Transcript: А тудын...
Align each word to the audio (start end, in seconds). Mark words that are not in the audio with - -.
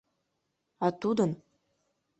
А 0.85 0.87
тудын... 1.01 1.31